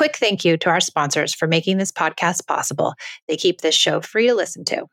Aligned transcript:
quick 0.00 0.16
thank 0.16 0.46
you 0.46 0.56
to 0.56 0.70
our 0.70 0.80
sponsors 0.80 1.34
for 1.34 1.46
making 1.46 1.76
this 1.76 1.92
podcast 1.92 2.46
possible. 2.46 2.94
They 3.28 3.36
keep 3.36 3.60
this 3.60 3.74
show 3.74 4.00
free 4.00 4.28
to 4.28 4.34
listen 4.34 4.64
to. 4.64 4.86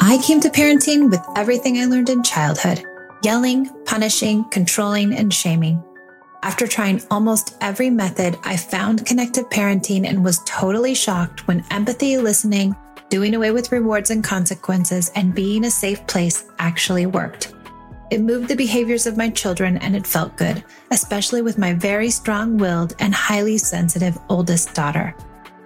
I 0.00 0.22
came 0.24 0.38
to 0.38 0.48
parenting 0.50 1.10
with 1.10 1.20
everything 1.34 1.78
I 1.78 1.86
learned 1.86 2.10
in 2.10 2.22
childhood 2.22 2.84
yelling, 3.24 3.68
punishing, 3.86 4.44
controlling, 4.50 5.16
and 5.16 5.34
shaming. 5.34 5.82
After 6.44 6.68
trying 6.68 7.02
almost 7.10 7.56
every 7.60 7.90
method, 7.90 8.38
I 8.44 8.56
found 8.56 9.04
connected 9.04 9.46
parenting 9.46 10.06
and 10.06 10.24
was 10.24 10.40
totally 10.44 10.94
shocked 10.94 11.48
when 11.48 11.64
empathy, 11.72 12.18
listening, 12.18 12.76
doing 13.08 13.34
away 13.34 13.50
with 13.50 13.72
rewards 13.72 14.10
and 14.10 14.22
consequences, 14.22 15.10
and 15.16 15.34
being 15.34 15.64
a 15.64 15.70
safe 15.72 16.06
place 16.06 16.44
actually 16.60 17.06
worked. 17.06 17.53
It 18.14 18.20
moved 18.20 18.46
the 18.46 18.54
behaviors 18.54 19.08
of 19.08 19.16
my 19.16 19.28
children 19.28 19.76
and 19.78 19.96
it 19.96 20.06
felt 20.06 20.36
good, 20.36 20.62
especially 20.92 21.42
with 21.42 21.58
my 21.58 21.74
very 21.74 22.10
strong 22.10 22.58
willed 22.58 22.94
and 23.00 23.12
highly 23.12 23.58
sensitive 23.58 24.16
oldest 24.28 24.72
daughter. 24.72 25.16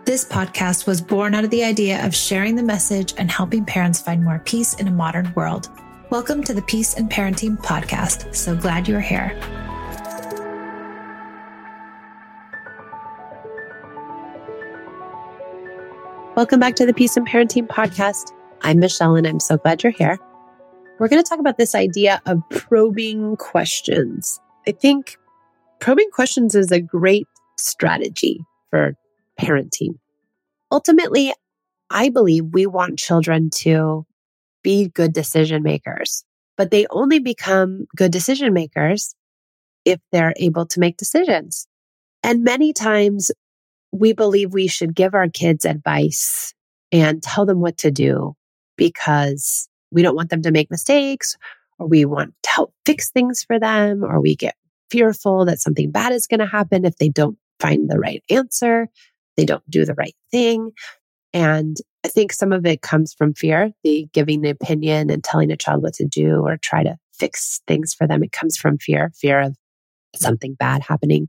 This 0.06 0.24
podcast 0.24 0.86
was 0.86 1.02
born 1.02 1.34
out 1.34 1.44
of 1.44 1.50
the 1.50 1.62
idea 1.62 2.02
of 2.06 2.14
sharing 2.14 2.56
the 2.56 2.62
message 2.62 3.12
and 3.18 3.30
helping 3.30 3.66
parents 3.66 4.00
find 4.00 4.24
more 4.24 4.38
peace 4.46 4.72
in 4.76 4.88
a 4.88 4.90
modern 4.90 5.30
world. 5.36 5.68
Welcome 6.08 6.42
to 6.44 6.54
the 6.54 6.62
Peace 6.62 6.94
and 6.94 7.10
Parenting 7.10 7.58
Podcast. 7.58 8.34
So 8.34 8.56
glad 8.56 8.88
you're 8.88 8.98
here. 8.98 9.38
Welcome 16.34 16.60
back 16.60 16.76
to 16.76 16.86
the 16.86 16.94
Peace 16.94 17.14
and 17.18 17.28
Parenting 17.28 17.66
Podcast. 17.66 18.32
I'm 18.62 18.78
Michelle, 18.78 19.16
and 19.16 19.26
I'm 19.26 19.38
so 19.38 19.58
glad 19.58 19.82
you're 19.82 19.92
here. 19.92 20.18
We're 20.98 21.08
going 21.08 21.22
to 21.22 21.28
talk 21.28 21.38
about 21.38 21.58
this 21.58 21.76
idea 21.76 22.20
of 22.26 22.42
probing 22.50 23.36
questions. 23.36 24.40
I 24.66 24.72
think 24.72 25.16
probing 25.78 26.10
questions 26.10 26.56
is 26.56 26.72
a 26.72 26.80
great 26.80 27.28
strategy 27.56 28.40
for 28.70 28.94
parenting. 29.40 29.98
Ultimately, 30.72 31.32
I 31.88 32.08
believe 32.08 32.46
we 32.52 32.66
want 32.66 32.98
children 32.98 33.50
to 33.50 34.06
be 34.64 34.88
good 34.88 35.12
decision 35.12 35.62
makers, 35.62 36.24
but 36.56 36.72
they 36.72 36.86
only 36.90 37.20
become 37.20 37.86
good 37.96 38.10
decision 38.10 38.52
makers 38.52 39.14
if 39.84 40.00
they're 40.10 40.34
able 40.36 40.66
to 40.66 40.80
make 40.80 40.96
decisions. 40.96 41.68
And 42.24 42.42
many 42.42 42.72
times 42.72 43.30
we 43.92 44.12
believe 44.14 44.52
we 44.52 44.66
should 44.66 44.96
give 44.96 45.14
our 45.14 45.28
kids 45.28 45.64
advice 45.64 46.52
and 46.90 47.22
tell 47.22 47.46
them 47.46 47.60
what 47.60 47.78
to 47.78 47.92
do 47.92 48.34
because 48.76 49.68
we 49.90 50.02
don't 50.02 50.16
want 50.16 50.30
them 50.30 50.42
to 50.42 50.50
make 50.50 50.70
mistakes 50.70 51.36
or 51.78 51.86
we 51.86 52.04
want 52.04 52.34
to 52.42 52.50
help 52.50 52.74
fix 52.84 53.10
things 53.10 53.42
for 53.42 53.58
them 53.58 54.04
or 54.04 54.20
we 54.20 54.36
get 54.36 54.54
fearful 54.90 55.44
that 55.44 55.60
something 55.60 55.90
bad 55.90 56.12
is 56.12 56.26
going 56.26 56.40
to 56.40 56.46
happen 56.46 56.84
if 56.84 56.96
they 56.96 57.08
don't 57.08 57.38
find 57.60 57.90
the 57.90 57.98
right 57.98 58.22
answer, 58.30 58.88
they 59.36 59.44
don't 59.44 59.68
do 59.68 59.84
the 59.84 59.94
right 59.94 60.14
thing. 60.30 60.72
And 61.32 61.76
I 62.04 62.08
think 62.08 62.32
some 62.32 62.52
of 62.52 62.64
it 62.64 62.82
comes 62.82 63.12
from 63.12 63.34
fear, 63.34 63.70
the 63.82 64.08
giving 64.12 64.40
the 64.40 64.50
opinion 64.50 65.10
and 65.10 65.22
telling 65.22 65.50
a 65.50 65.56
child 65.56 65.82
what 65.82 65.94
to 65.94 66.06
do 66.06 66.46
or 66.46 66.56
try 66.56 66.82
to 66.82 66.96
fix 67.12 67.60
things 67.66 67.92
for 67.92 68.06
them. 68.06 68.22
It 68.22 68.32
comes 68.32 68.56
from 68.56 68.78
fear, 68.78 69.12
fear 69.14 69.40
of 69.40 69.56
something 70.14 70.54
bad 70.54 70.82
happening, 70.82 71.28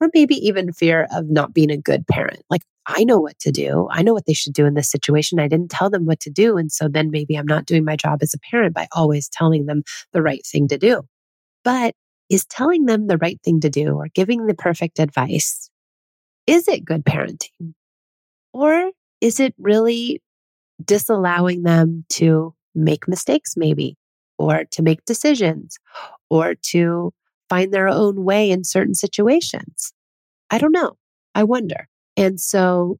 or 0.00 0.10
maybe 0.14 0.34
even 0.36 0.72
fear 0.72 1.06
of 1.12 1.30
not 1.30 1.54
being 1.54 1.70
a 1.70 1.76
good 1.76 2.06
parent. 2.06 2.42
Like, 2.50 2.62
I 2.86 3.04
know 3.04 3.18
what 3.18 3.38
to 3.40 3.50
do. 3.50 3.88
I 3.90 4.02
know 4.02 4.12
what 4.12 4.26
they 4.26 4.34
should 4.34 4.52
do 4.52 4.66
in 4.66 4.74
this 4.74 4.90
situation. 4.90 5.38
I 5.38 5.48
didn't 5.48 5.70
tell 5.70 5.88
them 5.88 6.04
what 6.04 6.20
to 6.20 6.30
do. 6.30 6.58
And 6.58 6.70
so 6.70 6.88
then 6.88 7.10
maybe 7.10 7.36
I'm 7.36 7.46
not 7.46 7.64
doing 7.64 7.84
my 7.84 7.96
job 7.96 8.18
as 8.22 8.34
a 8.34 8.38
parent 8.38 8.74
by 8.74 8.88
always 8.92 9.28
telling 9.28 9.66
them 9.66 9.82
the 10.12 10.22
right 10.22 10.44
thing 10.44 10.68
to 10.68 10.78
do. 10.78 11.02
But 11.64 11.94
is 12.28 12.44
telling 12.44 12.86
them 12.86 13.06
the 13.06 13.18
right 13.18 13.40
thing 13.42 13.60
to 13.60 13.70
do 13.70 13.94
or 13.94 14.08
giving 14.08 14.46
the 14.46 14.54
perfect 14.54 14.98
advice, 14.98 15.70
is 16.46 16.68
it 16.68 16.84
good 16.84 17.04
parenting? 17.04 17.74
Or 18.52 18.90
is 19.20 19.40
it 19.40 19.54
really 19.58 20.20
disallowing 20.84 21.62
them 21.62 22.04
to 22.10 22.54
make 22.74 23.08
mistakes, 23.08 23.56
maybe, 23.56 23.96
or 24.38 24.64
to 24.72 24.82
make 24.82 25.04
decisions, 25.04 25.78
or 26.28 26.54
to 26.54 27.12
find 27.54 27.72
their 27.72 27.88
own 27.88 28.24
way 28.24 28.50
in 28.50 28.64
certain 28.64 28.94
situations? 28.94 29.92
I 30.50 30.58
don't 30.58 30.72
know. 30.72 30.96
I 31.34 31.44
wonder. 31.44 31.88
And 32.16 32.40
so, 32.40 32.98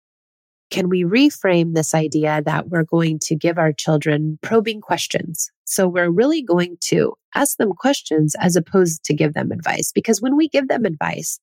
can 0.71 0.89
we 0.89 1.03
reframe 1.05 1.75
this 1.75 1.95
idea 1.95 2.41
that 2.45 2.69
we're 2.69 2.85
going 2.85 3.19
to 3.25 3.35
give 3.37 3.59
our 3.59 3.73
children 3.73 4.39
probing 4.43 4.81
questions? 4.81 5.51
So, 5.65 5.89
we're 5.89 6.11
really 6.11 6.43
going 6.43 6.77
to 6.83 7.15
ask 7.35 7.57
them 7.57 7.73
questions 7.73 8.37
as 8.37 8.55
opposed 8.55 9.05
to 9.05 9.15
give 9.15 9.35
them 9.35 9.51
advice. 9.51 9.91
Because 9.93 10.23
when 10.23 10.37
we 10.37 10.49
give 10.49 10.69
them 10.69 10.85
advice, 10.85 11.41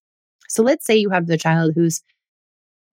so 0.47 0.63
let's 0.63 0.85
say 0.85 0.95
you 0.95 1.09
have 1.09 1.28
the 1.28 1.38
child 1.38 1.73
who's 1.75 2.01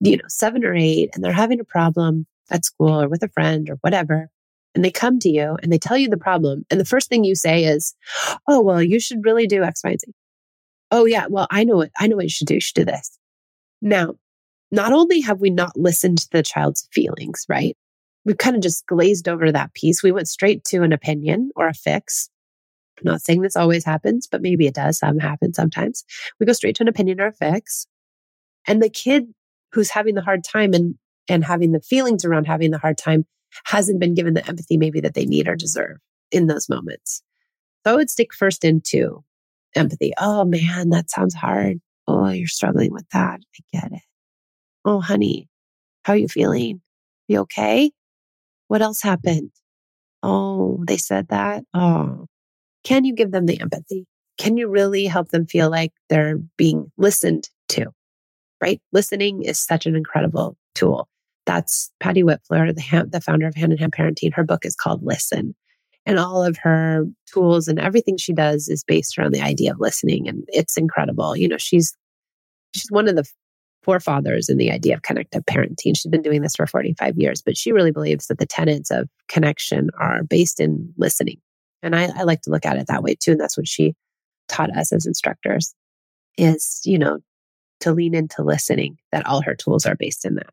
you 0.00 0.16
know, 0.16 0.24
seven 0.28 0.64
or 0.64 0.74
eight 0.74 1.10
and 1.14 1.24
they're 1.24 1.32
having 1.32 1.60
a 1.60 1.64
problem 1.64 2.26
at 2.50 2.64
school 2.64 3.02
or 3.02 3.08
with 3.08 3.22
a 3.22 3.28
friend 3.28 3.70
or 3.70 3.76
whatever, 3.80 4.30
and 4.76 4.84
they 4.84 4.90
come 4.90 5.18
to 5.20 5.30
you 5.30 5.56
and 5.62 5.72
they 5.72 5.78
tell 5.78 5.96
you 5.96 6.08
the 6.08 6.18
problem. 6.18 6.64
And 6.70 6.78
the 6.78 6.84
first 6.84 7.08
thing 7.08 7.24
you 7.24 7.34
say 7.34 7.64
is, 7.64 7.94
Oh, 8.46 8.60
well, 8.60 8.82
you 8.82 9.00
should 9.00 9.24
really 9.24 9.46
do 9.46 9.64
X, 9.64 9.82
Y, 9.82 9.90
and 9.90 10.00
Z. 10.00 10.12
Oh, 10.90 11.06
yeah. 11.06 11.26
Well, 11.28 11.48
I 11.50 11.64
know 11.64 11.76
what, 11.76 11.90
I 11.98 12.06
know 12.06 12.16
what 12.16 12.26
you 12.26 12.30
should 12.30 12.46
do. 12.46 12.54
You 12.54 12.60
should 12.60 12.74
do 12.74 12.84
this. 12.84 13.18
Now, 13.80 14.14
not 14.70 14.92
only 14.92 15.20
have 15.22 15.40
we 15.40 15.50
not 15.50 15.76
listened 15.76 16.18
to 16.18 16.28
the 16.30 16.42
child's 16.42 16.88
feelings, 16.92 17.46
right? 17.48 17.76
We've 18.26 18.36
kind 18.36 18.54
of 18.54 18.62
just 18.62 18.86
glazed 18.86 19.28
over 19.28 19.50
that 19.50 19.72
piece. 19.72 20.02
We 20.02 20.12
went 20.12 20.28
straight 20.28 20.62
to 20.64 20.82
an 20.82 20.92
opinion 20.92 21.50
or 21.56 21.68
a 21.68 21.74
fix. 21.74 22.28
I'm 22.98 23.10
not 23.10 23.22
saying 23.22 23.40
this 23.40 23.56
always 23.56 23.84
happens, 23.84 24.26
but 24.26 24.42
maybe 24.42 24.66
it 24.66 24.74
does. 24.74 24.98
Some 24.98 25.18
happen 25.18 25.54
sometimes. 25.54 26.04
We 26.38 26.46
go 26.46 26.52
straight 26.52 26.76
to 26.76 26.84
an 26.84 26.88
opinion 26.88 27.20
or 27.20 27.28
a 27.28 27.32
fix. 27.32 27.86
And 28.66 28.82
the 28.82 28.90
kid 28.90 29.32
who's 29.72 29.90
having 29.90 30.16
the 30.16 30.22
hard 30.22 30.44
time 30.44 30.74
and 30.74 30.96
and 31.28 31.44
having 31.44 31.72
the 31.72 31.80
feelings 31.80 32.24
around 32.24 32.46
having 32.46 32.70
the 32.70 32.78
hard 32.78 32.98
time 32.98 33.26
hasn't 33.64 34.00
been 34.00 34.14
given 34.14 34.34
the 34.34 34.46
empathy 34.48 34.76
maybe 34.76 35.00
that 35.00 35.14
they 35.14 35.24
need 35.24 35.48
or 35.48 35.56
deserve 35.56 35.98
in 36.30 36.46
those 36.46 36.68
moments. 36.68 37.22
So 37.84 37.92
I 37.92 37.96
would 37.96 38.10
stick 38.10 38.34
first 38.34 38.64
into 38.64 39.24
empathy. 39.74 40.12
Oh 40.18 40.44
man, 40.44 40.90
that 40.90 41.10
sounds 41.10 41.34
hard. 41.34 41.80
Oh, 42.08 42.28
you're 42.28 42.48
struggling 42.48 42.92
with 42.92 43.08
that. 43.12 43.40
I 43.40 43.78
get 43.80 43.92
it. 43.92 44.02
Oh, 44.84 45.00
honey, 45.00 45.48
how 46.04 46.12
are 46.12 46.16
you 46.16 46.28
feeling? 46.28 46.80
You 47.28 47.40
okay? 47.40 47.90
What 48.68 48.82
else 48.82 49.00
happened? 49.00 49.50
Oh, 50.22 50.82
they 50.86 50.96
said 50.96 51.28
that. 51.28 51.64
Oh, 51.74 52.26
can 52.84 53.04
you 53.04 53.14
give 53.14 53.32
them 53.32 53.46
the 53.46 53.60
empathy? 53.60 54.06
Can 54.38 54.56
you 54.56 54.68
really 54.68 55.06
help 55.06 55.30
them 55.30 55.46
feel 55.46 55.70
like 55.70 55.92
they're 56.08 56.36
being 56.56 56.92
listened 56.96 57.48
to? 57.68 57.92
right? 58.60 58.80
Listening 58.92 59.42
is 59.42 59.58
such 59.58 59.86
an 59.86 59.96
incredible 59.96 60.56
tool. 60.74 61.08
That's 61.46 61.90
Patty 62.00 62.22
Wipfler, 62.22 62.74
the, 62.74 63.08
the 63.08 63.20
founder 63.20 63.46
of 63.46 63.54
Hand 63.54 63.72
in 63.72 63.78
Hand 63.78 63.92
Parenting. 63.92 64.34
Her 64.34 64.44
book 64.44 64.66
is 64.66 64.74
called 64.74 65.02
Listen. 65.02 65.54
And 66.04 66.18
all 66.18 66.44
of 66.44 66.56
her 66.58 67.04
tools 67.32 67.66
and 67.66 67.80
everything 67.80 68.16
she 68.16 68.32
does 68.32 68.68
is 68.68 68.84
based 68.84 69.18
around 69.18 69.32
the 69.32 69.40
idea 69.40 69.72
of 69.72 69.80
listening. 69.80 70.28
And 70.28 70.44
it's 70.48 70.76
incredible. 70.76 71.36
You 71.36 71.48
know, 71.48 71.56
she's 71.56 71.96
she's 72.74 72.90
one 72.90 73.08
of 73.08 73.16
the 73.16 73.24
forefathers 73.82 74.48
in 74.48 74.58
the 74.58 74.70
idea 74.70 74.94
of 74.94 75.02
connected 75.02 75.46
parenting. 75.46 75.96
She's 75.96 76.10
been 76.10 76.22
doing 76.22 76.42
this 76.42 76.56
for 76.56 76.66
45 76.66 77.16
years, 77.16 77.40
but 77.40 77.56
she 77.56 77.72
really 77.72 77.92
believes 77.92 78.26
that 78.26 78.38
the 78.38 78.46
tenets 78.46 78.90
of 78.90 79.08
connection 79.28 79.90
are 79.98 80.24
based 80.24 80.60
in 80.60 80.92
listening. 80.96 81.40
And 81.82 81.94
I, 81.94 82.08
I 82.16 82.22
like 82.24 82.42
to 82.42 82.50
look 82.50 82.66
at 82.66 82.76
it 82.76 82.88
that 82.88 83.02
way 83.02 83.14
too. 83.14 83.32
And 83.32 83.40
that's 83.40 83.56
what 83.56 83.68
she 83.68 83.94
taught 84.48 84.76
us 84.76 84.92
as 84.92 85.06
instructors 85.06 85.74
is, 86.36 86.80
you 86.84 86.98
know, 86.98 87.20
to 87.80 87.92
lean 87.92 88.14
into 88.14 88.42
listening, 88.42 88.98
that 89.12 89.26
all 89.26 89.42
her 89.42 89.54
tools 89.54 89.86
are 89.86 89.96
based 89.96 90.24
in 90.24 90.34
that. 90.36 90.50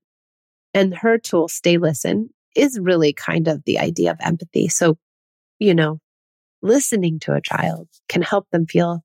And 0.74 0.96
her 0.96 1.18
tool, 1.18 1.48
Stay 1.48 1.78
Listen, 1.78 2.30
is 2.56 2.80
really 2.80 3.14
kind 3.14 3.48
of 3.48 3.64
the 3.66 3.80
idea 3.80 4.12
of 4.12 4.18
empathy. 4.22 4.68
So, 4.68 4.98
you 5.60 5.74
know, 5.74 6.00
listening 6.62 7.20
to 7.22 7.34
a 7.34 7.42
child 7.42 7.88
can 8.10 8.22
help 8.22 8.48
them 8.52 8.66
feel 8.66 9.04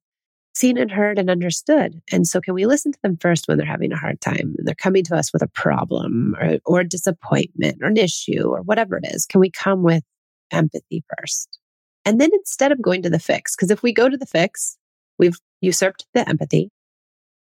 seen 0.55 0.77
and 0.77 0.91
heard 0.91 1.19
and 1.19 1.31
understood. 1.31 2.01
And 2.11 2.27
so, 2.27 2.41
can 2.41 2.55
we 2.55 2.67
listen 2.67 2.93
to 2.93 2.99
them 3.03 3.17
first 3.21 3.47
when 3.47 3.59
they're 3.59 3.67
having 3.67 3.93
a 3.93 3.99
hard 3.99 4.21
time 4.21 4.55
and 4.59 4.67
they're 4.67 4.75
coming 4.75 5.05
to 5.05 5.17
us 5.17 5.33
with 5.33 5.43
a 5.43 5.49
problem 5.49 6.35
or, 6.41 6.59
or 6.65 6.85
disappointment 6.85 7.79
or 7.83 7.89
an 7.89 7.97
issue 7.97 8.49
or 8.49 8.63
whatever 8.63 8.97
it 8.97 9.05
is? 9.13 9.27
Can 9.27 9.41
we 9.41 9.51
come 9.51 9.83
with 9.83 10.03
empathy 10.51 11.05
first? 11.19 11.59
And 12.05 12.21
then 12.21 12.31
instead 12.33 12.73
of 12.73 12.81
going 12.81 13.03
to 13.03 13.11
the 13.11 13.19
fix, 13.19 13.55
because 13.55 13.71
if 13.71 13.83
we 13.83 13.93
go 13.93 14.09
to 14.09 14.17
the 14.17 14.27
fix, 14.27 14.79
we've 15.19 15.37
usurped 15.61 16.07
the 16.15 16.27
empathy 16.29 16.71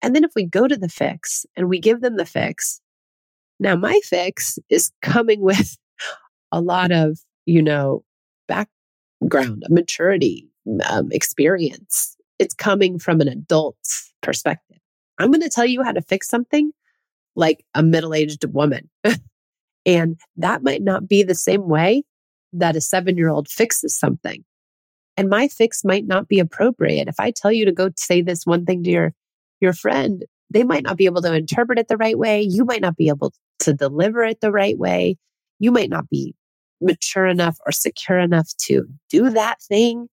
and 0.05 0.15
then 0.15 0.23
if 0.23 0.33
we 0.37 0.45
go 0.45 0.69
to 0.69 0.77
the 0.77 0.91
fix 0.91 1.47
and 1.57 1.67
we 1.67 1.81
give 1.81 2.03
them 2.03 2.19
the 2.19 2.27
fix, 2.27 2.79
now 3.61 3.77
my 3.77 4.01
fix 4.05 4.59
is 4.69 4.91
coming 5.03 5.41
with 5.41 5.77
a 6.53 6.61
lot 6.61 6.93
of, 6.93 7.19
you 7.47 7.63
know, 7.63 8.05
background, 8.49 9.65
maturity, 9.69 10.49
um, 10.89 11.11
experience. 11.13 12.17
It's 12.39 12.55
coming 12.55 12.99
from 12.99 13.21
an 13.21 13.29
adult's 13.29 14.13
perspective. 14.23 14.79
I'm 15.19 15.31
going 15.31 15.43
to 15.43 15.49
tell 15.49 15.67
you 15.67 15.83
how 15.83 15.93
to 15.93 16.03
fix 16.03 16.29
something 16.29 16.73
like 17.37 17.65
a 17.75 17.83
middle 17.83 18.15
aged 18.15 18.45
woman. 18.45 18.91
and 19.87 20.19
that 20.37 20.63
might 20.63 20.83
not 20.83 21.09
be 21.09 21.23
the 21.23 21.35
same 21.35 21.69
way 21.69 22.03
that 22.53 22.77
a 22.77 22.81
seven 22.81 23.17
year 23.17 23.31
old 23.31 23.49
fixes 23.49 23.99
something. 23.99 24.45
And 25.17 25.29
my 25.29 25.47
fix 25.49 25.85
might 25.85 26.07
not 26.07 26.29
be 26.29 26.41
appropriate. 26.41 27.09
If 27.09 27.21
I 27.21 27.31
tell 27.31 27.53
you 27.53 27.65
to 27.67 27.73
go 27.73 27.91
say 27.97 28.23
this 28.23 28.47
one 28.47 28.65
thing 28.65 28.83
to 28.85 28.91
your 28.91 29.15
your 29.61 29.73
friend 29.73 30.25
they 30.55 30.63
might 30.65 30.85
not 30.85 30.97
be 30.97 31.05
able 31.07 31.21
to 31.21 31.35
interpret 31.35 31.79
it 31.79 31.89
the 31.89 31.97
right 31.97 32.17
way. 32.17 32.41
You 32.41 32.65
might 32.65 32.81
not 32.81 32.97
be 32.97 33.09
able 33.09 33.33
to 33.59 33.75
deliver 33.75 34.23
it 34.23 34.41
the 34.41 34.53
right 34.53 34.79
way. 34.79 35.17
You 35.59 35.73
might 35.73 35.91
not 35.91 36.09
be 36.09 36.35
mature 36.81 37.27
enough 37.27 37.59
or 37.67 37.73
secure 37.73 38.19
enough 38.19 38.49
to 38.67 38.85
do 39.11 39.31
that 39.31 39.61
thing. 39.63 40.09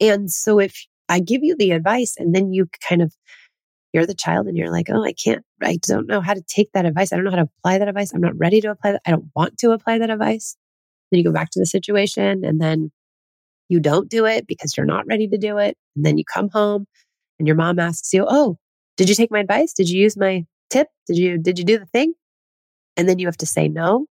And 0.00 0.30
so 0.30 0.58
if 0.58 0.76
I 1.08 1.20
give 1.20 1.42
you 1.44 1.56
the 1.56 1.70
advice 1.70 2.16
and 2.18 2.34
then 2.34 2.52
you 2.52 2.68
kind 2.86 3.00
of, 3.00 3.14
you're 3.92 4.06
the 4.06 4.14
child 4.14 4.46
and 4.46 4.56
you're 4.56 4.70
like, 4.70 4.88
oh, 4.90 5.04
I 5.04 5.12
can't, 5.12 5.44
I 5.62 5.78
don't 5.82 6.08
know 6.08 6.20
how 6.20 6.34
to 6.34 6.42
take 6.42 6.72
that 6.72 6.84
advice. 6.84 7.12
I 7.12 7.16
don't 7.16 7.24
know 7.24 7.30
how 7.30 7.36
to 7.36 7.48
apply 7.60 7.78
that 7.78 7.88
advice. 7.88 8.12
I'm 8.12 8.20
not 8.20 8.36
ready 8.36 8.60
to 8.62 8.70
apply 8.72 8.92
that. 8.92 9.02
I 9.06 9.12
don't 9.12 9.30
want 9.36 9.56
to 9.58 9.70
apply 9.70 9.98
that 9.98 10.10
advice. 10.10 10.56
Then 11.10 11.18
you 11.18 11.24
go 11.24 11.32
back 11.32 11.50
to 11.50 11.60
the 11.60 11.66
situation 11.66 12.44
and 12.44 12.60
then 12.60 12.90
you 13.68 13.78
don't 13.78 14.10
do 14.10 14.26
it 14.26 14.46
because 14.46 14.76
you're 14.76 14.86
not 14.86 15.06
ready 15.06 15.28
to 15.28 15.38
do 15.38 15.58
it. 15.58 15.76
And 15.94 16.04
then 16.04 16.18
you 16.18 16.24
come 16.24 16.48
home 16.50 16.86
and 17.38 17.46
your 17.46 17.56
mom 17.56 17.78
asks 17.78 18.12
you, 18.12 18.26
oh, 18.28 18.58
did 18.96 19.08
you 19.08 19.14
take 19.14 19.30
my 19.30 19.40
advice? 19.40 19.72
Did 19.72 19.88
you 19.88 20.00
use 20.00 20.16
my 20.16 20.44
tip? 20.70 20.88
Did 21.06 21.18
you, 21.18 21.38
did 21.38 21.58
you 21.58 21.64
do 21.64 21.78
the 21.78 21.86
thing? 21.86 22.14
And 22.96 23.08
then 23.08 23.18
you 23.18 23.26
have 23.26 23.36
to 23.38 23.46
say 23.46 23.68
no. 23.68 24.06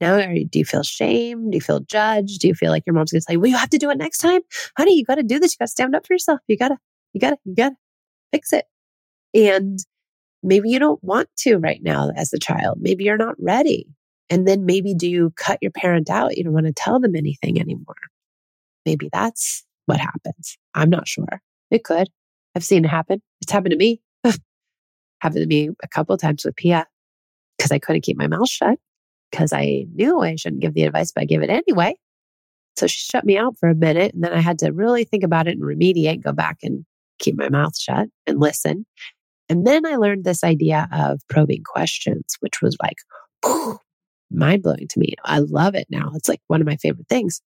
Now, 0.00 0.18
do 0.18 0.58
you 0.58 0.64
feel 0.64 0.82
shame? 0.82 1.50
Do 1.50 1.56
you 1.56 1.60
feel 1.60 1.80
judged? 1.80 2.40
Do 2.40 2.48
you 2.48 2.54
feel 2.54 2.70
like 2.70 2.84
your 2.86 2.94
mom's 2.94 3.12
going 3.12 3.20
to 3.20 3.32
you, 3.32 3.40
well, 3.40 3.50
you 3.50 3.56
have 3.56 3.70
to 3.70 3.78
do 3.78 3.90
it 3.90 3.98
next 3.98 4.18
time? 4.18 4.40
Honey, 4.78 4.96
you 4.96 5.04
got 5.04 5.16
to 5.16 5.22
do 5.22 5.38
this. 5.38 5.52
You 5.52 5.56
got 5.58 5.66
to 5.66 5.70
stand 5.70 5.94
up 5.94 6.06
for 6.06 6.14
yourself. 6.14 6.40
You 6.46 6.56
got 6.56 6.68
to, 6.68 6.78
you 7.12 7.20
got 7.20 7.30
to, 7.30 7.36
you 7.44 7.54
got 7.54 7.70
to 7.70 7.76
fix 8.32 8.52
it. 8.52 8.64
And 9.34 9.78
maybe 10.42 10.70
you 10.70 10.78
don't 10.78 11.02
want 11.04 11.28
to 11.40 11.58
right 11.58 11.82
now 11.82 12.10
as 12.16 12.32
a 12.32 12.38
child. 12.38 12.78
Maybe 12.80 13.04
you're 13.04 13.18
not 13.18 13.34
ready. 13.38 13.86
And 14.30 14.48
then 14.48 14.64
maybe 14.64 14.94
do 14.94 15.08
you 15.08 15.32
cut 15.36 15.58
your 15.60 15.72
parent 15.72 16.08
out? 16.08 16.36
You 16.36 16.44
don't 16.44 16.52
want 16.52 16.66
to 16.66 16.72
tell 16.72 16.98
them 16.98 17.14
anything 17.14 17.60
anymore. 17.60 17.96
Maybe 18.86 19.10
that's 19.12 19.64
what 19.86 19.98
happens. 19.98 20.56
I'm 20.74 20.88
not 20.88 21.08
sure. 21.08 21.42
It 21.70 21.84
could. 21.84 22.08
I've 22.54 22.64
seen 22.64 22.84
it 22.84 22.88
happen. 22.88 23.20
It's 23.42 23.52
happened 23.52 23.72
to 23.72 23.76
me. 23.76 24.00
Happened 25.20 25.42
to 25.42 25.46
me 25.46 25.70
a 25.82 25.88
couple 25.88 26.16
times 26.16 26.44
with 26.44 26.56
Pia 26.56 26.86
because 27.56 27.70
I 27.70 27.78
couldn't 27.78 28.02
keep 28.02 28.16
my 28.16 28.26
mouth 28.26 28.48
shut 28.48 28.78
because 29.30 29.52
I 29.52 29.86
knew 29.94 30.20
I 30.20 30.36
shouldn't 30.36 30.62
give 30.62 30.74
the 30.74 30.84
advice, 30.84 31.12
but 31.12 31.22
I 31.22 31.26
gave 31.26 31.42
it 31.42 31.50
anyway. 31.50 31.96
So 32.76 32.86
she 32.86 32.98
shut 32.98 33.24
me 33.24 33.36
out 33.36 33.56
for 33.58 33.68
a 33.68 33.74
minute. 33.74 34.14
And 34.14 34.24
then 34.24 34.32
I 34.32 34.40
had 34.40 34.58
to 34.60 34.72
really 34.72 35.04
think 35.04 35.22
about 35.22 35.46
it 35.46 35.58
and 35.58 35.62
remediate, 35.62 36.22
go 36.22 36.32
back 36.32 36.58
and 36.62 36.84
keep 37.18 37.36
my 37.36 37.48
mouth 37.48 37.78
shut 37.78 38.08
and 38.26 38.40
listen. 38.40 38.86
And 39.48 39.66
then 39.66 39.84
I 39.84 39.96
learned 39.96 40.24
this 40.24 40.44
idea 40.44 40.88
of 40.92 41.20
probing 41.28 41.62
questions, 41.64 42.36
which 42.40 42.62
was 42.62 42.76
like 42.82 42.96
mind 44.30 44.62
blowing 44.62 44.86
to 44.88 44.98
me. 44.98 45.14
I 45.24 45.40
love 45.40 45.74
it 45.74 45.88
now. 45.90 46.12
It's 46.14 46.28
like 46.28 46.40
one 46.46 46.60
of 46.60 46.66
my 46.66 46.76
favorite 46.76 47.08
things. 47.08 47.42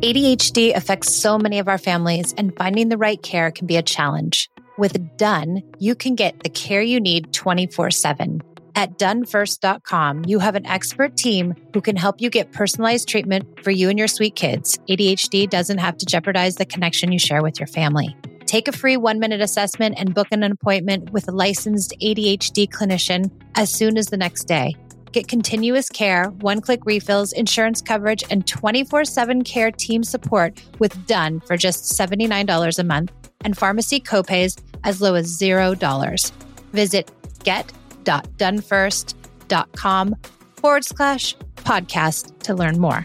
ADHD 0.00 0.74
affects 0.74 1.14
so 1.14 1.38
many 1.38 1.58
of 1.58 1.68
our 1.68 1.78
families, 1.78 2.34
and 2.36 2.54
finding 2.56 2.90
the 2.90 2.98
right 2.98 3.22
care 3.22 3.50
can 3.50 3.66
be 3.66 3.76
a 3.76 3.82
challenge. 3.82 4.50
With 4.78 5.16
Done, 5.16 5.62
you 5.78 5.94
can 5.94 6.14
get 6.14 6.40
the 6.42 6.50
care 6.50 6.82
you 6.82 7.00
need 7.00 7.32
24 7.32 7.90
7 7.90 8.42
at 8.76 8.98
donefirst.com, 8.98 10.26
you 10.26 10.38
have 10.38 10.54
an 10.54 10.66
expert 10.66 11.16
team 11.16 11.54
who 11.72 11.80
can 11.80 11.96
help 11.96 12.20
you 12.20 12.28
get 12.28 12.52
personalized 12.52 13.08
treatment 13.08 13.64
for 13.64 13.70
you 13.70 13.88
and 13.88 13.98
your 13.98 14.06
sweet 14.06 14.36
kids. 14.36 14.78
ADHD 14.88 15.48
doesn't 15.48 15.78
have 15.78 15.96
to 15.96 16.06
jeopardize 16.06 16.56
the 16.56 16.66
connection 16.66 17.10
you 17.10 17.18
share 17.18 17.42
with 17.42 17.58
your 17.58 17.66
family. 17.68 18.14
Take 18.44 18.68
a 18.68 18.72
free 18.72 18.98
one 18.98 19.18
minute 19.18 19.40
assessment 19.40 19.94
and 19.98 20.14
book 20.14 20.28
an 20.30 20.42
appointment 20.42 21.10
with 21.10 21.26
a 21.26 21.32
licensed 21.32 21.94
ADHD 22.02 22.68
clinician 22.68 23.30
as 23.54 23.72
soon 23.72 23.96
as 23.96 24.06
the 24.06 24.18
next 24.18 24.44
day. 24.44 24.76
Get 25.10 25.26
continuous 25.26 25.88
care, 25.88 26.26
one 26.40 26.60
click 26.60 26.84
refills, 26.84 27.32
insurance 27.32 27.80
coverage, 27.80 28.24
and 28.30 28.46
24 28.46 29.06
7 29.06 29.42
care 29.42 29.70
team 29.70 30.04
support 30.04 30.62
with 30.78 31.06
Done 31.06 31.40
for 31.40 31.56
just 31.56 31.98
$79 31.98 32.78
a 32.78 32.84
month 32.84 33.25
and 33.46 33.56
pharmacy 33.56 34.00
copays 34.00 34.60
as 34.84 35.00
low 35.00 35.14
as 35.14 35.38
$0. 35.38 36.32
Visit 36.74 37.10
get 37.42 37.72
www.donefirst.com 38.06 40.16
forward 40.56 40.84
slash 40.84 41.36
podcast 41.56 42.38
to 42.40 42.54
learn 42.54 42.78
more. 42.78 43.04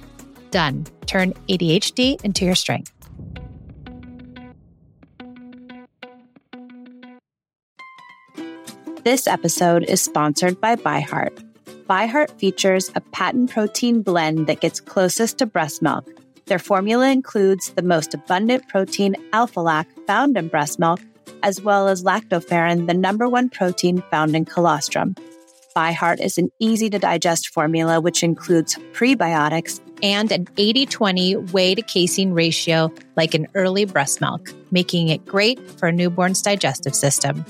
Done. 0.52 0.86
Turn 1.06 1.34
ADHD 1.50 2.24
into 2.24 2.46
your 2.46 2.56
strength. 2.56 2.94
This 9.04 9.26
episode 9.26 9.84
is 9.86 10.00
sponsored 10.00 10.62
by 10.62 10.76
ByHeart. 10.76 11.44
ByHeart 11.90 12.40
features 12.40 12.92
a 12.94 13.02
patent 13.02 13.50
protein 13.50 14.04
blend 14.04 14.46
that 14.46 14.62
gets 14.62 14.80
closest 14.80 15.40
to 15.40 15.48
breast 15.48 15.82
milk. 15.82 16.08
Their 16.52 16.60
formula 16.60 17.10
includes 17.10 17.70
the 17.70 17.82
most 17.82 18.14
abundant 18.14 18.68
protein 18.68 19.16
alpha 19.32 19.62
lac 19.62 19.88
found 20.06 20.36
in 20.36 20.50
breast 20.50 20.80
milk 20.80 21.00
as 21.44 21.62
well 21.62 21.88
as 21.88 22.04
lactoferrin, 22.04 22.88
the 22.88 22.94
number 22.94 23.30
one 23.30 23.48
protein 23.48 24.04
found 24.12 24.36
in 24.36 24.44
colostrum. 24.44 25.16
ByHeart 25.74 26.20
is 26.20 26.38
an 26.38 26.52
easy 26.60 26.90
to 26.90 27.00
digest 27.00 27.54
formula 27.54 28.02
which 28.02 28.22
includes 28.22 28.78
prebiotics 28.92 29.80
and 30.04 30.30
an 30.30 30.46
80 30.58 30.88
20 30.88 31.36
whey 31.54 31.74
to 31.74 31.82
casein 31.84 32.34
ratio 32.34 32.92
like 33.16 33.34
an 33.34 33.48
early 33.56 33.86
breast 33.86 34.20
milk, 34.20 34.52
making 34.72 35.08
it 35.08 35.26
great 35.26 35.58
for 35.80 35.88
a 35.88 35.94
newborn's 35.94 36.42
digestive 36.42 36.96
system. 36.96 37.46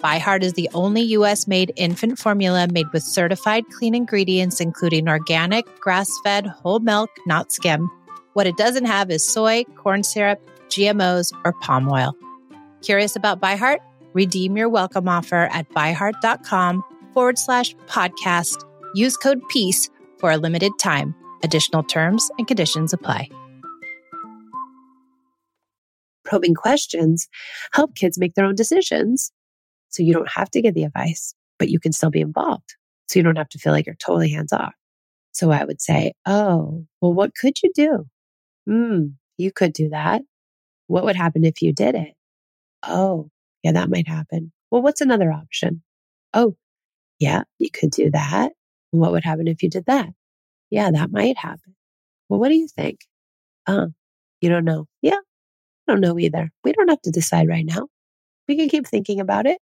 ByHeart 0.00 0.44
is 0.44 0.52
the 0.52 0.70
only 0.74 1.02
US 1.18 1.48
made 1.48 1.72
infant 1.74 2.20
formula 2.20 2.68
made 2.70 2.86
with 2.92 3.02
certified 3.02 3.64
clean 3.76 3.96
ingredients, 3.96 4.60
including 4.60 5.08
organic, 5.08 5.64
grass 5.80 6.08
fed, 6.22 6.46
whole 6.46 6.78
milk, 6.78 7.10
not 7.26 7.50
skim. 7.50 7.90
What 8.34 8.48
it 8.48 8.56
doesn't 8.56 8.86
have 8.86 9.10
is 9.12 9.22
soy, 9.22 9.62
corn 9.76 10.02
syrup, 10.02 10.40
GMOs, 10.68 11.32
or 11.44 11.52
palm 11.52 11.88
oil. 11.88 12.16
Curious 12.82 13.14
about 13.14 13.40
ByHeart? 13.40 13.78
Redeem 14.12 14.56
your 14.56 14.68
welcome 14.68 15.08
offer 15.08 15.48
at 15.52 15.68
byheart.com 15.70 16.82
forward 17.12 17.38
slash 17.38 17.76
podcast. 17.86 18.64
Use 18.94 19.16
code 19.16 19.40
PEACE 19.48 19.88
for 20.18 20.32
a 20.32 20.36
limited 20.36 20.72
time. 20.80 21.14
Additional 21.44 21.84
terms 21.84 22.28
and 22.36 22.48
conditions 22.48 22.92
apply. 22.92 23.28
Probing 26.24 26.54
questions 26.54 27.28
help 27.72 27.94
kids 27.94 28.18
make 28.18 28.34
their 28.34 28.46
own 28.46 28.56
decisions. 28.56 29.30
So 29.90 30.02
you 30.02 30.12
don't 30.12 30.30
have 30.30 30.50
to 30.50 30.60
give 30.60 30.74
the 30.74 30.82
advice, 30.82 31.34
but 31.60 31.68
you 31.68 31.78
can 31.78 31.92
still 31.92 32.10
be 32.10 32.20
involved. 32.20 32.74
So 33.06 33.20
you 33.20 33.22
don't 33.22 33.38
have 33.38 33.50
to 33.50 33.58
feel 33.58 33.72
like 33.72 33.86
you're 33.86 33.94
totally 33.94 34.30
hands 34.30 34.52
off. 34.52 34.74
So 35.30 35.52
I 35.52 35.64
would 35.64 35.80
say, 35.80 36.14
oh, 36.26 36.84
well, 37.00 37.12
what 37.12 37.32
could 37.40 37.62
you 37.62 37.70
do? 37.74 38.06
Hmm, 38.66 39.08
you 39.36 39.52
could 39.52 39.72
do 39.72 39.90
that. 39.90 40.22
What 40.86 41.04
would 41.04 41.16
happen 41.16 41.44
if 41.44 41.62
you 41.62 41.72
did 41.72 41.94
it? 41.94 42.14
Oh, 42.82 43.30
yeah, 43.62 43.72
that 43.72 43.90
might 43.90 44.08
happen. 44.08 44.52
Well, 44.70 44.82
what's 44.82 45.00
another 45.00 45.32
option? 45.32 45.82
Oh, 46.34 46.56
yeah, 47.18 47.42
you 47.58 47.70
could 47.70 47.90
do 47.90 48.10
that. 48.12 48.52
What 48.90 49.12
would 49.12 49.24
happen 49.24 49.48
if 49.48 49.62
you 49.62 49.70
did 49.70 49.86
that? 49.86 50.08
Yeah, 50.70 50.90
that 50.90 51.10
might 51.12 51.38
happen. 51.38 51.76
Well, 52.28 52.40
what 52.40 52.48
do 52.48 52.56
you 52.56 52.68
think? 52.68 53.00
Uh, 53.66 53.88
you 54.40 54.48
don't 54.50 54.64
know. 54.64 54.86
Yeah, 55.02 55.18
I 55.88 55.92
don't 55.92 56.00
know 56.00 56.18
either. 56.18 56.50
We 56.64 56.72
don't 56.72 56.88
have 56.90 57.02
to 57.02 57.10
decide 57.10 57.48
right 57.48 57.66
now. 57.66 57.88
We 58.48 58.56
can 58.56 58.68
keep 58.68 58.86
thinking 58.86 59.20
about 59.20 59.46
it. 59.46 59.58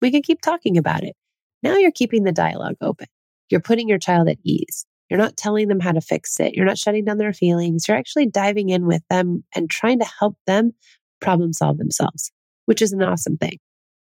We 0.00 0.10
can 0.10 0.22
keep 0.22 0.40
talking 0.42 0.78
about 0.78 1.04
it. 1.04 1.14
Now 1.62 1.76
you're 1.76 1.92
keeping 1.92 2.24
the 2.24 2.32
dialogue 2.32 2.76
open. 2.80 3.08
You're 3.50 3.60
putting 3.60 3.88
your 3.88 3.98
child 3.98 4.28
at 4.28 4.38
ease. 4.44 4.86
You're 5.12 5.20
not 5.20 5.36
telling 5.36 5.68
them 5.68 5.78
how 5.78 5.92
to 5.92 6.00
fix 6.00 6.40
it. 6.40 6.54
You're 6.54 6.64
not 6.64 6.78
shutting 6.78 7.04
down 7.04 7.18
their 7.18 7.34
feelings. 7.34 7.86
You're 7.86 7.98
actually 7.98 8.26
diving 8.26 8.70
in 8.70 8.86
with 8.86 9.02
them 9.10 9.44
and 9.54 9.68
trying 9.68 9.98
to 9.98 10.06
help 10.18 10.38
them 10.46 10.72
problem 11.20 11.52
solve 11.52 11.76
themselves 11.76 12.32
which 12.66 12.82
is 12.82 12.92
an 12.92 13.02
awesome 13.02 13.36
thing. 13.36 13.58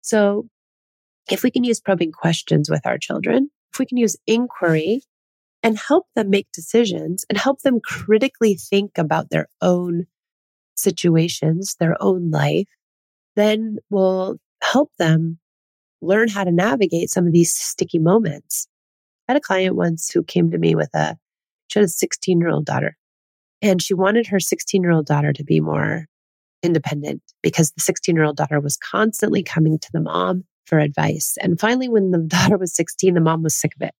So 0.02 0.48
if 1.30 1.42
we 1.42 1.50
can 1.50 1.64
use 1.64 1.80
probing 1.80 2.12
questions 2.12 2.70
with 2.70 2.86
our 2.86 2.98
children, 2.98 3.50
if 3.72 3.78
we 3.78 3.86
can 3.86 3.98
use 3.98 4.16
inquiry 4.26 5.02
and 5.62 5.78
help 5.78 6.06
them 6.14 6.30
make 6.30 6.48
decisions 6.52 7.24
and 7.28 7.38
help 7.38 7.60
them 7.62 7.80
critically 7.80 8.54
think 8.54 8.98
about 8.98 9.30
their 9.30 9.46
own 9.60 10.06
situations, 10.76 11.76
their 11.78 11.96
own 12.00 12.30
life, 12.30 12.68
then 13.36 13.78
we'll 13.90 14.38
help 14.62 14.90
them 14.98 15.38
learn 16.02 16.28
how 16.28 16.44
to 16.44 16.52
navigate 16.52 17.10
some 17.10 17.26
of 17.26 17.32
these 17.32 17.52
sticky 17.52 17.98
moments. 17.98 18.66
Had 19.30 19.36
a 19.36 19.40
client 19.40 19.76
once 19.76 20.10
who 20.10 20.24
came 20.24 20.50
to 20.50 20.58
me 20.58 20.74
with 20.74 20.92
a, 20.92 21.16
she 21.68 21.78
had 21.78 21.84
a 21.84 21.88
16 21.88 22.40
year 22.40 22.48
old 22.48 22.66
daughter 22.66 22.96
and 23.62 23.80
she 23.80 23.94
wanted 23.94 24.26
her 24.26 24.40
16 24.40 24.82
year 24.82 24.90
old 24.90 25.06
daughter 25.06 25.32
to 25.32 25.44
be 25.44 25.60
more 25.60 26.06
independent 26.64 27.22
because 27.40 27.70
the 27.70 27.80
16 27.80 28.16
year 28.16 28.24
old 28.24 28.36
daughter 28.36 28.58
was 28.58 28.76
constantly 28.76 29.44
coming 29.44 29.78
to 29.78 29.88
the 29.92 30.00
mom 30.00 30.42
for 30.66 30.80
advice. 30.80 31.38
And 31.40 31.60
finally, 31.60 31.88
when 31.88 32.10
the 32.10 32.18
daughter 32.26 32.58
was 32.58 32.74
16, 32.74 33.14
the 33.14 33.20
mom 33.20 33.44
was 33.44 33.54
sick 33.54 33.70
of 33.76 33.82
it. 33.82 33.94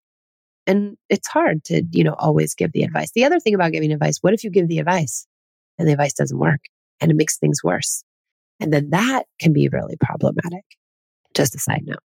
And 0.67 0.97
it's 1.09 1.29
hard 1.29 1.63
to, 1.67 1.85
you 1.93 2.03
know, 2.03 2.17
always 2.19 2.57
give 2.57 2.73
the 2.73 2.83
advice. 2.83 3.13
The 3.13 3.25
other 3.25 3.39
thing 3.39 3.55
about 3.55 3.71
giving 3.71 3.93
advice, 3.93 4.19
what 4.23 4.35
if 4.35 4.43
you 4.43 4.51
give 4.51 4.67
the 4.67 4.81
advice 4.81 5.29
and 5.79 5.87
the 5.87 5.93
advice 5.93 6.15
doesn't 6.15 6.41
work 6.41 6.63
and 7.01 7.09
it 7.09 7.17
makes 7.17 7.39
things 7.39 7.63
worse? 7.63 8.03
And 8.59 8.73
then 8.73 8.91
that 8.91 9.27
can 9.39 9.53
be 9.53 9.69
really 9.69 9.95
problematic. 10.01 10.65
Just 11.35 11.55
a 11.55 11.61
side 11.61 11.85
note. 11.87 12.03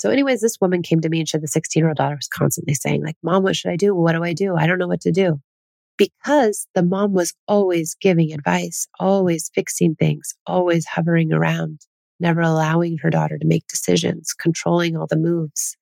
So, 0.00 0.08
anyways, 0.08 0.40
this 0.40 0.56
woman 0.62 0.80
came 0.82 1.02
to 1.02 1.10
me 1.10 1.20
and 1.20 1.28
had 1.30 1.42
the 1.42 1.46
16 1.46 1.78
year 1.78 1.88
old 1.88 1.98
daughter 1.98 2.16
was 2.16 2.26
constantly 2.26 2.72
saying, 2.72 3.04
like, 3.04 3.16
Mom, 3.22 3.42
what 3.42 3.54
should 3.54 3.70
I 3.70 3.76
do? 3.76 3.94
What 3.94 4.12
do 4.12 4.24
I 4.24 4.32
do? 4.32 4.56
I 4.56 4.66
don't 4.66 4.78
know 4.78 4.88
what 4.88 5.02
to 5.02 5.12
do 5.12 5.40
because 6.00 6.66
the 6.74 6.82
mom 6.82 7.12
was 7.12 7.34
always 7.46 7.94
giving 8.00 8.32
advice, 8.32 8.88
always 8.98 9.50
fixing 9.54 9.94
things, 9.94 10.32
always 10.46 10.86
hovering 10.86 11.30
around. 11.30 11.80
never 12.18 12.40
allowing 12.40 12.96
her 12.98 13.10
daughter 13.10 13.36
to 13.38 13.46
make 13.46 13.66
decisions, 13.66 14.32
controlling 14.32 14.96
all 14.96 15.06
the 15.06 15.16
moves, 15.16 15.76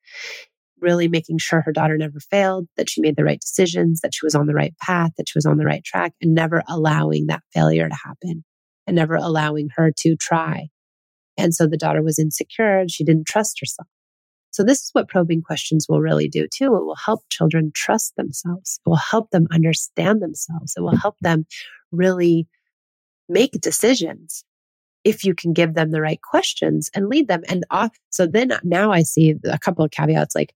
really 0.81 1.09
making 1.09 1.39
sure 1.39 1.61
her 1.61 1.73
daughter 1.73 1.97
never 1.97 2.19
failed, 2.19 2.67
that 2.77 2.89
she 2.89 3.01
made 3.01 3.17
the 3.17 3.25
right 3.25 3.41
decisions, 3.41 4.01
that 4.01 4.15
she 4.15 4.25
was 4.25 4.35
on 4.35 4.47
the 4.47 4.55
right 4.55 4.77
path, 4.79 5.13
that 5.17 5.29
she 5.29 5.37
was 5.37 5.47
on 5.47 5.57
the 5.57 5.65
right 5.65 5.85
track, 5.85 6.13
and 6.21 6.35
never 6.35 6.63
allowing 6.69 7.27
that 7.27 7.43
failure 7.53 7.89
to 7.89 7.95
happen 7.95 8.45
and 8.87 8.97
never 8.97 9.15
allowing 9.15 9.69
her 9.77 9.93
to 9.97 10.17
try. 10.17 10.69
And 11.37 11.55
so 11.55 11.69
the 11.69 11.77
daughter 11.77 12.03
was 12.03 12.19
insecure 12.19 12.79
and 12.79 12.91
she 12.91 13.05
didn't 13.05 13.27
trust 13.29 13.61
herself. 13.61 13.89
So, 14.51 14.65
this 14.65 14.83
is 14.83 14.91
what 14.93 15.09
probing 15.09 15.43
questions 15.43 15.87
will 15.89 16.01
really 16.01 16.29
do 16.29 16.47
too. 16.53 16.67
It 16.67 16.85
will 16.85 16.97
help 16.97 17.23
children 17.31 17.73
trust 17.75 18.17
themselves, 18.17 18.81
it 18.85 18.89
will 18.89 18.97
help 18.97 19.31
them 19.31 19.47
understand 19.51 20.23
themselves, 20.23 20.75
it 20.77 20.81
will 20.81 20.97
help 20.97 21.17
them 21.21 21.47
really 21.93 22.47
make 23.29 23.53
decisions 23.61 24.45
if 25.05 25.25
you 25.25 25.35
can 25.35 25.53
give 25.53 25.75
them 25.75 25.91
the 25.91 26.01
right 26.01 26.21
questions 26.23 26.91
and 26.95 27.09
lead 27.09 27.29
them. 27.29 27.43
And 27.49 27.65
off, 27.71 27.97
so 28.11 28.27
then 28.27 28.53
now 28.65 28.91
I 28.91 29.03
see 29.03 29.35
a 29.45 29.59
couple 29.59 29.85
of 29.85 29.91
caveats 29.91 30.35
like 30.35 30.55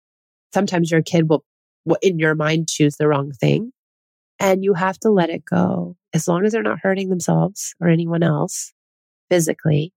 sometimes 0.52 0.90
your 0.90 1.02
kid 1.02 1.28
will, 1.28 1.44
will, 1.84 1.98
in 2.02 2.18
your 2.18 2.34
mind, 2.34 2.68
choose 2.68 2.96
the 2.96 3.08
wrong 3.08 3.32
thing. 3.32 3.72
And 4.38 4.64
you 4.64 4.74
have 4.74 4.98
to 5.00 5.10
let 5.10 5.30
it 5.30 5.44
go 5.44 5.96
as 6.12 6.26
long 6.26 6.44
as 6.44 6.52
they're 6.52 6.62
not 6.62 6.80
hurting 6.82 7.08
themselves 7.08 7.74
or 7.80 7.88
anyone 7.88 8.22
else 8.22 8.72
physically 9.30 9.92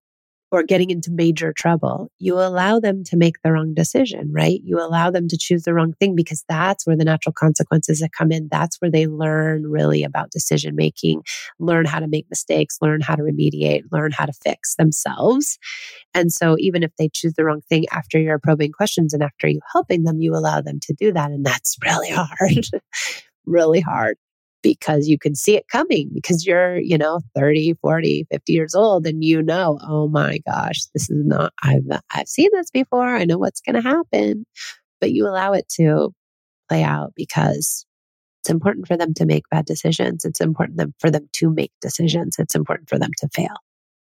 or 0.52 0.62
getting 0.62 0.90
into 0.90 1.10
major 1.10 1.52
trouble, 1.52 2.10
you 2.18 2.34
allow 2.34 2.78
them 2.78 3.02
to 3.04 3.16
make 3.16 3.42
the 3.42 3.52
wrong 3.52 3.74
decision, 3.74 4.30
right? 4.32 4.60
You 4.62 4.78
allow 4.78 5.10
them 5.10 5.26
to 5.28 5.36
choose 5.36 5.64
the 5.64 5.74
wrong 5.74 5.92
thing 5.94 6.14
because 6.14 6.44
that's 6.48 6.86
where 6.86 6.96
the 6.96 7.04
natural 7.04 7.32
consequences 7.32 7.98
that 8.00 8.12
come 8.12 8.30
in. 8.30 8.48
That's 8.50 8.80
where 8.80 8.90
they 8.90 9.06
learn 9.06 9.66
really 9.66 10.04
about 10.04 10.30
decision 10.30 10.76
making, 10.76 11.22
learn 11.58 11.84
how 11.84 11.98
to 11.98 12.06
make 12.06 12.26
mistakes, 12.30 12.78
learn 12.80 13.00
how 13.00 13.16
to 13.16 13.22
remediate, 13.22 13.82
learn 13.90 14.12
how 14.12 14.26
to 14.26 14.32
fix 14.32 14.76
themselves. 14.76 15.58
And 16.14 16.32
so 16.32 16.56
even 16.58 16.82
if 16.82 16.92
they 16.96 17.10
choose 17.12 17.34
the 17.34 17.44
wrong 17.44 17.62
thing 17.68 17.84
after 17.90 18.18
you're 18.18 18.38
probing 18.38 18.72
questions 18.72 19.12
and 19.12 19.22
after 19.22 19.48
you 19.48 19.60
helping 19.72 20.04
them, 20.04 20.20
you 20.20 20.34
allow 20.34 20.60
them 20.60 20.78
to 20.82 20.94
do 20.94 21.12
that. 21.12 21.30
And 21.30 21.44
that's 21.44 21.76
really 21.84 22.10
hard, 22.10 22.66
really 23.46 23.80
hard 23.80 24.16
because 24.66 25.06
you 25.06 25.16
can 25.16 25.36
see 25.36 25.54
it 25.54 25.68
coming 25.68 26.10
because 26.12 26.44
you're, 26.44 26.78
you 26.78 26.98
know, 26.98 27.20
30, 27.36 27.74
40, 27.74 28.26
50 28.32 28.52
years 28.52 28.74
old 28.74 29.06
and 29.06 29.22
you 29.22 29.40
know, 29.40 29.78
oh 29.80 30.08
my 30.08 30.38
gosh, 30.38 30.80
this 30.92 31.08
is 31.08 31.24
not, 31.24 31.52
I've, 31.62 31.84
I've 32.12 32.26
seen 32.26 32.48
this 32.52 32.72
before. 32.72 33.06
I 33.06 33.24
know 33.24 33.38
what's 33.38 33.60
going 33.60 33.80
to 33.80 33.88
happen, 33.88 34.44
but 35.00 35.12
you 35.12 35.28
allow 35.28 35.52
it 35.52 35.68
to 35.76 36.12
play 36.68 36.82
out 36.82 37.12
because 37.14 37.86
it's 38.42 38.50
important 38.50 38.88
for 38.88 38.96
them 38.96 39.14
to 39.14 39.24
make 39.24 39.48
bad 39.52 39.66
decisions. 39.66 40.24
It's 40.24 40.40
important 40.40 40.96
for 40.98 41.12
them 41.12 41.28
to 41.34 41.48
make 41.48 41.70
decisions. 41.80 42.34
It's 42.40 42.56
important 42.56 42.88
for 42.88 42.98
them 42.98 43.12
to 43.18 43.28
fail. 43.28 43.54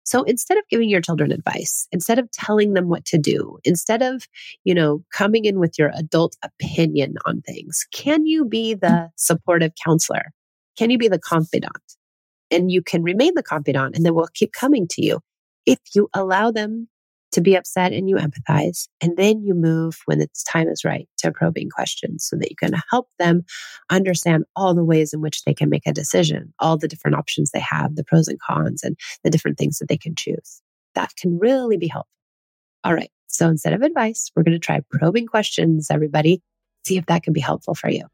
So 0.06 0.22
instead 0.22 0.60
of 0.60 0.66
giving 0.70 0.88
your 0.88 1.02
children 1.02 1.32
advice, 1.32 1.88
instead 1.92 2.20
of 2.20 2.30
telling 2.30 2.74
them 2.74 2.90
what 2.90 3.06
to 3.06 3.18
do, 3.18 3.58
instead 3.64 4.04
of, 4.04 4.28
you 4.66 4.76
know, 4.76 5.04
coming 5.12 5.46
in 5.46 5.60
with 5.60 5.80
your 5.80 5.92
adult 5.96 6.36
opinion 6.44 7.16
on 7.26 7.42
things, 7.42 7.88
can 7.92 8.28
you 8.28 8.46
be 8.46 8.76
the 8.76 8.88
mm. 8.88 9.10
supportive 9.16 9.72
counselor 9.84 10.32
can 10.78 10.90
you 10.90 10.98
be 10.98 11.08
the 11.08 11.20
confidant? 11.20 11.78
And 12.52 12.72
you 12.72 12.82
can 12.82 13.04
remain 13.04 13.34
the 13.36 13.44
confidant 13.44 13.96
and 13.96 14.06
they 14.06 14.12
will 14.12 14.28
keep 14.34 14.52
coming 14.52 14.88
to 14.92 15.04
you 15.04 15.20
if 15.66 15.80
you 15.96 16.10
allow 16.14 16.52
them 16.52 16.88
to 17.34 17.42
be 17.42 17.56
upset 17.56 17.92
and 17.94 18.08
you 18.08 18.16
empathize. 18.16 18.88
And 19.02 19.18
then 19.18 19.44
you 19.44 19.56
move 19.56 20.00
when 20.06 20.22
its 20.22 20.44
time 20.44 20.68
is 20.68 20.86
right 20.86 21.08
to 21.18 21.32
probing 21.32 21.70
questions 21.70 22.26
so 22.30 22.36
that 22.38 22.50
you 22.50 22.56
can 22.56 22.74
help 22.92 23.10
them 23.18 23.44
understand 23.90 24.46
all 24.56 24.76
the 24.76 24.86
ways 24.86 25.14
in 25.14 25.22
which 25.22 25.44
they 25.44 25.54
can 25.54 25.70
make 25.70 25.88
a 25.88 25.94
decision, 25.94 26.54
all 26.60 26.78
the 26.78 26.88
different 26.88 27.18
options 27.18 27.52
they 27.52 27.60
have, 27.60 27.96
the 27.96 28.04
pros 28.04 28.28
and 28.28 28.40
cons, 28.40 28.84
and 28.84 28.98
the 29.24 29.32
different 29.32 29.58
things 29.58 29.80
that 29.80 29.90
they 29.90 29.98
can 29.98 30.16
choose. 30.16 30.62
That 30.96 31.16
can 31.16 31.40
really 31.40 31.78
be 31.78 31.88
helpful. 31.88 32.10
All 32.84 32.94
right. 32.94 33.10
So 33.28 33.48
instead 33.48 33.74
of 33.74 33.82
advice, 33.82 34.32
we're 34.36 34.44
going 34.44 34.54
to 34.54 34.60
try 34.60 34.82
probing 34.92 35.26
questions, 35.26 35.88
everybody. 35.90 36.42
See 36.86 36.98
if 36.98 37.08
that 37.08 37.24
can 37.24 37.34
be 37.34 37.40
helpful 37.40 37.74
for 37.74 37.90
you. 37.90 38.06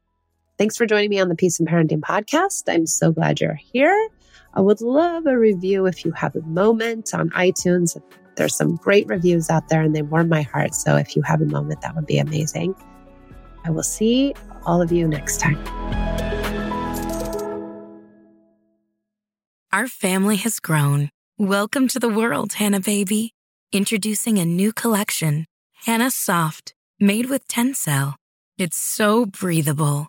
Thanks 0.60 0.76
for 0.76 0.84
joining 0.84 1.08
me 1.08 1.18
on 1.18 1.30
the 1.30 1.34
Peace 1.34 1.58
and 1.58 1.66
Parenting 1.66 2.00
podcast. 2.00 2.64
I'm 2.68 2.84
so 2.84 3.12
glad 3.12 3.40
you're 3.40 3.54
here. 3.54 4.10
I 4.52 4.60
would 4.60 4.82
love 4.82 5.24
a 5.24 5.38
review 5.38 5.86
if 5.86 6.04
you 6.04 6.12
have 6.12 6.36
a 6.36 6.42
moment 6.42 7.14
on 7.14 7.30
iTunes. 7.30 7.98
There's 8.36 8.54
some 8.54 8.76
great 8.76 9.06
reviews 9.06 9.48
out 9.48 9.70
there 9.70 9.80
and 9.80 9.96
they 9.96 10.02
warm 10.02 10.28
my 10.28 10.42
heart. 10.42 10.74
So 10.74 10.96
if 10.96 11.16
you 11.16 11.22
have 11.22 11.40
a 11.40 11.46
moment, 11.46 11.80
that 11.80 11.96
would 11.96 12.04
be 12.04 12.18
amazing. 12.18 12.74
I 13.64 13.70
will 13.70 13.82
see 13.82 14.34
all 14.66 14.82
of 14.82 14.92
you 14.92 15.08
next 15.08 15.40
time. 15.40 15.56
Our 19.72 19.88
family 19.88 20.36
has 20.36 20.60
grown. 20.60 21.08
Welcome 21.38 21.88
to 21.88 21.98
the 21.98 22.10
world, 22.10 22.52
Hanna 22.52 22.80
Baby. 22.80 23.32
Introducing 23.72 24.36
a 24.36 24.44
new 24.44 24.74
collection, 24.74 25.46
Hanna 25.86 26.10
Soft, 26.10 26.74
made 26.98 27.30
with 27.30 27.48
Tencel. 27.48 28.16
It's 28.58 28.76
so 28.76 29.24
breathable 29.24 30.08